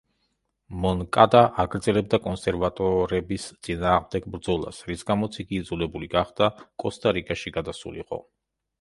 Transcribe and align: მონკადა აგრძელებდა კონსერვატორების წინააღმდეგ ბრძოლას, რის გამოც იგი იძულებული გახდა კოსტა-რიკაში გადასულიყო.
მონკადა 0.85 1.41
აგრძელებდა 1.63 2.19
კონსერვატორების 2.29 3.47
წინააღმდეგ 3.69 4.27
ბრძოლას, 4.39 4.83
რის 4.91 5.07
გამოც 5.13 5.41
იგი 5.47 5.63
იძულებული 5.63 6.13
გახდა 6.19 6.53
კოსტა-რიკაში 6.87 7.59
გადასულიყო. 7.63 8.27